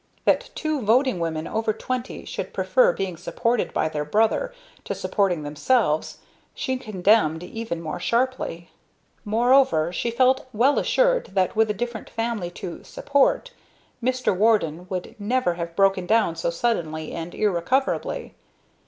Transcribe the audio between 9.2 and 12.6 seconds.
Moreover, she felt well assured that with a different family